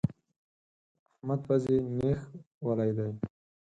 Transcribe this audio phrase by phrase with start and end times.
[0.01, 0.03] د
[1.15, 2.19] احمد پزې نېښ
[2.67, 3.09] ولی دی.